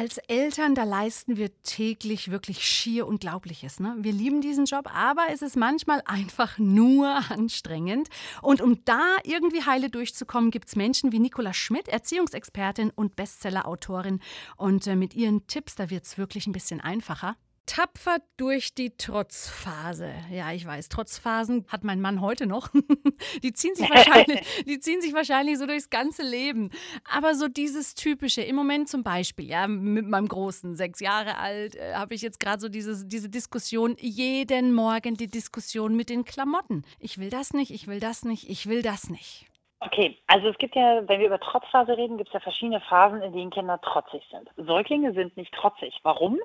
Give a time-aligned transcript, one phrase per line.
[0.00, 3.80] Als Eltern, da leisten wir täglich wirklich schier Unglaubliches.
[3.80, 3.96] Ne?
[3.98, 8.08] Wir lieben diesen Job, aber es ist manchmal einfach nur anstrengend.
[8.40, 14.20] Und um da irgendwie heile durchzukommen, gibt es Menschen wie Nicola Schmidt, Erziehungsexpertin und Bestsellerautorin.
[14.56, 17.36] Und äh, mit ihren Tipps, da wird es wirklich ein bisschen einfacher.
[17.70, 20.12] Tapfer durch die Trotzphase.
[20.32, 22.68] Ja, ich weiß, Trotzphasen hat mein Mann heute noch.
[23.44, 26.70] die, ziehen sich wahrscheinlich, die ziehen sich wahrscheinlich so durchs ganze Leben.
[27.04, 31.76] Aber so dieses typische, im Moment zum Beispiel, ja, mit meinem Großen, sechs Jahre alt,
[31.76, 36.24] äh, habe ich jetzt gerade so dieses, diese Diskussion, jeden Morgen die Diskussion mit den
[36.24, 36.82] Klamotten.
[36.98, 39.49] Ich will das nicht, ich will das nicht, ich will das nicht.
[39.82, 43.22] Okay, also es gibt ja, wenn wir über Trotzphase reden, gibt es ja verschiedene Phasen,
[43.22, 44.50] in denen Kinder trotzig sind.
[44.58, 45.98] Säuglinge sind nicht trotzig.
[46.02, 46.38] Warum?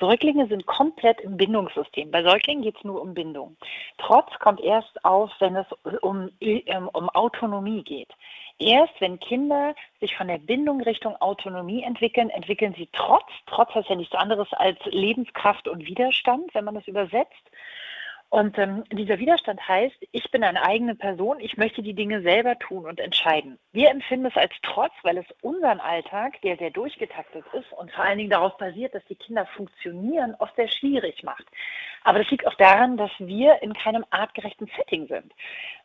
[0.00, 2.10] Säuglinge sind komplett im Bindungssystem.
[2.10, 3.58] Bei Säuglingen geht es nur um Bindung.
[3.98, 5.66] Trotz kommt erst auf, wenn es
[6.00, 8.08] um, um, um Autonomie geht.
[8.58, 13.28] Erst wenn Kinder sich von der Bindung Richtung Autonomie entwickeln, entwickeln sie Trotz.
[13.46, 17.50] Trotz heißt ja nichts anderes als Lebenskraft und Widerstand, wenn man das übersetzt.
[18.30, 22.56] Und ähm, dieser Widerstand heißt, ich bin eine eigene Person, ich möchte die Dinge selber
[22.60, 23.58] tun und entscheiden.
[23.72, 28.04] Wir empfinden es als Trotz, weil es unseren Alltag, der sehr durchgetaktet ist und vor
[28.04, 31.44] allen Dingen darauf basiert, dass die Kinder funktionieren, oft sehr schwierig macht.
[32.04, 35.34] Aber das liegt auch daran, dass wir in keinem artgerechten Setting sind.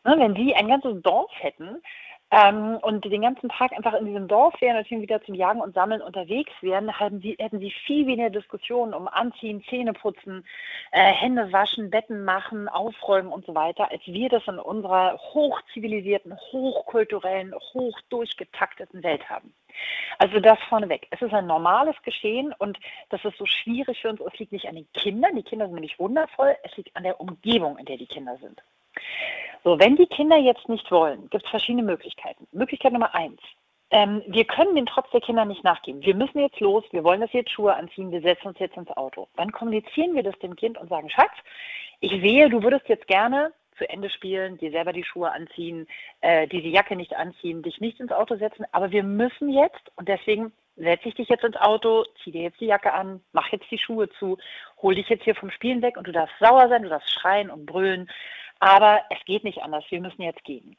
[0.04, 1.82] Ne, wenn Sie ein ganzes Dorf hätten,
[2.32, 5.76] ähm, und den ganzen Tag einfach in diesem Dorf wären und wieder zum Jagen und
[5.76, 10.46] Sammeln unterwegs wären, hätten sie, hätten sie viel weniger Diskussionen um Anziehen, Zähneputzen,
[10.92, 16.36] äh, Hände waschen, Betten machen, aufräumen und so weiter, als wir das in unserer hochzivilisierten,
[16.52, 19.54] hochkulturellen, hoch durchgetakteten Welt haben.
[20.18, 21.08] Also das vorneweg.
[21.12, 22.80] Es ist ein normales Geschehen und
[23.10, 24.22] das ist so schwierig für uns.
[24.22, 27.20] Es liegt nicht an den Kindern, die Kinder sind nämlich wundervoll, es liegt an der
[27.20, 28.62] Umgebung, in der die Kinder sind.
[29.66, 32.48] So, wenn die Kinder jetzt nicht wollen, gibt es verschiedene Möglichkeiten.
[32.52, 33.42] Möglichkeit Nummer eins.
[33.90, 36.04] Ähm, wir können den Trotz der Kinder nicht nachgeben.
[36.04, 38.92] Wir müssen jetzt los, wir wollen, sie jetzt Schuhe anziehen, wir setzen uns jetzt ins
[38.92, 39.28] Auto.
[39.38, 41.34] Dann kommunizieren wir das dem Kind und sagen, Schatz,
[42.00, 45.88] ich sehe, du würdest jetzt gerne zu Ende spielen, dir selber die Schuhe anziehen,
[46.22, 50.08] äh, diese Jacke nicht anziehen, dich nicht ins Auto setzen, aber wir müssen jetzt und
[50.08, 53.70] deswegen setze ich dich jetzt ins Auto, zieh dir jetzt die Jacke an, mach jetzt
[53.72, 54.38] die Schuhe zu,
[54.82, 57.50] hol dich jetzt hier vom Spielen weg und du darfst sauer sein, du darfst schreien
[57.50, 58.10] und brüllen
[58.60, 60.78] aber es geht nicht anders, wir müssen jetzt gehen.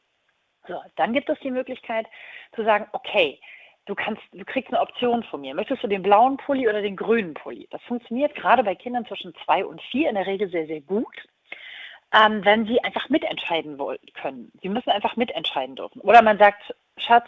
[0.67, 2.07] So, dann gibt es die Möglichkeit
[2.55, 3.39] zu sagen, okay,
[3.85, 5.55] du kannst, du kriegst eine Option von mir.
[5.55, 7.67] Möchtest du den blauen Pulli oder den grünen Pulli?
[7.71, 11.15] Das funktioniert gerade bei Kindern zwischen zwei und vier in der Regel sehr, sehr gut,
[12.13, 14.51] ähm, wenn sie einfach mitentscheiden wollen können.
[14.61, 16.01] Sie müssen einfach mitentscheiden dürfen.
[16.01, 17.27] Oder man sagt, Schatz,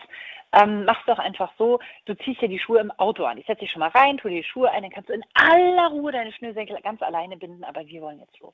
[0.51, 3.37] ähm, mach's doch einfach so, du ziehst dir die Schuhe im Auto an.
[3.37, 5.23] Ich setze dich schon mal rein, tu dir die Schuhe ein, dann kannst du in
[5.33, 8.53] aller Ruhe deine Schnürsenkel ganz alleine binden, aber wir wollen jetzt los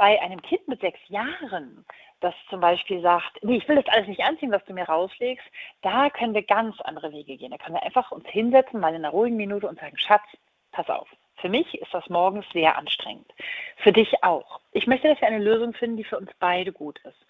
[0.00, 1.84] bei einem Kind mit sechs Jahren,
[2.20, 5.44] das zum Beispiel sagt, nee, ich will das alles nicht anziehen, was du mir rauslegst,
[5.82, 7.50] da können wir ganz andere Wege gehen.
[7.50, 10.24] Da können wir einfach uns hinsetzen, mal in einer ruhigen Minute und sagen, Schatz,
[10.72, 11.06] pass auf.
[11.36, 13.30] Für mich ist das morgens sehr anstrengend.
[13.76, 14.60] Für dich auch.
[14.72, 17.26] Ich möchte, dass wir eine Lösung finden, die für uns beide gut ist.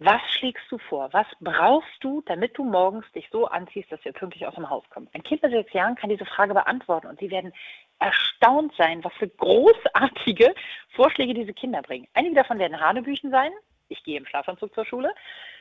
[0.00, 1.12] Was schlägst du vor?
[1.12, 4.82] Was brauchst du, damit du morgens dich so anziehst, dass wir pünktlich aus dem Haus
[4.90, 5.08] kommen?
[5.12, 7.52] Ein Kind mit sechs Jahren kann diese Frage beantworten und sie werden
[7.98, 10.54] erstaunt sein, was für großartige
[10.90, 12.06] Vorschläge diese Kinder bringen.
[12.14, 13.52] Einige davon werden Hanebüchen sein.
[13.88, 15.14] Ich gehe im Schlafanzug zur Schule.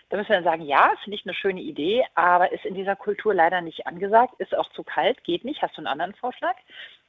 [0.10, 2.96] Da müssen wir dann sagen, ja, finde ich eine schöne Idee, aber ist in dieser
[2.96, 5.62] Kultur leider nicht angesagt, ist auch zu kalt, geht nicht.
[5.62, 6.56] Hast du einen anderen Vorschlag?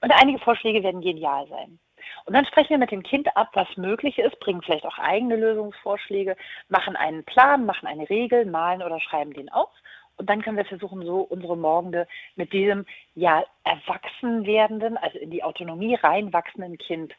[0.00, 1.78] Und einige Vorschläge werden genial sein.
[2.24, 5.36] Und dann sprechen wir mit dem Kind ab, was möglich ist, bringen vielleicht auch eigene
[5.36, 6.36] Lösungsvorschläge,
[6.68, 9.70] machen einen Plan, machen eine Regel, malen oder schreiben den auf.
[10.18, 12.06] Und dann können wir versuchen, so unsere Morgende
[12.36, 12.84] mit diesem
[13.14, 17.14] ja erwachsen werdenden, also in die Autonomie reinwachsenden Kind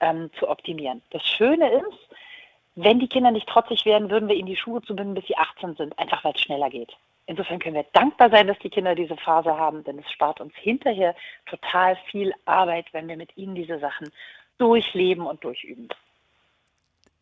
[0.00, 1.02] ähm, zu optimieren.
[1.10, 2.16] Das Schöne ist,
[2.76, 5.76] wenn die Kinder nicht trotzig werden, würden wir ihnen die Schuhe zubinden, bis sie 18
[5.76, 6.92] sind, einfach weil es schneller geht.
[7.26, 10.52] Insofern können wir dankbar sein, dass die Kinder diese Phase haben, denn es spart uns
[10.56, 11.14] hinterher
[11.46, 14.10] total viel Arbeit, wenn wir mit ihnen diese Sachen
[14.58, 15.88] durchleben und durchüben.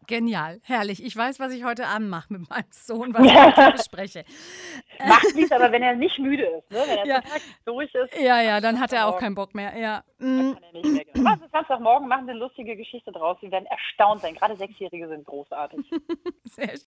[0.08, 1.04] Genial, herrlich.
[1.04, 4.24] Ich weiß, was ich heute Abend mache mit meinem Sohn, was ich heute bespreche.
[4.98, 6.78] Macht nichts, aber wenn er nicht müde ist, ne?
[6.86, 7.20] wenn er ja.
[7.64, 8.16] durch ist.
[8.18, 9.76] Ja, ja, dann hat er auch keinen Bock mehr.
[9.76, 10.04] Ja.
[10.18, 11.24] Dann kann er nicht mehr.
[11.24, 12.08] Was ist Samstagmorgen?
[12.08, 13.36] Machen eine lustige Geschichte draus.
[13.40, 14.34] Sie werden erstaunt sein.
[14.34, 15.80] Gerade Sechsjährige sind großartig.
[16.44, 16.86] Sehr schön.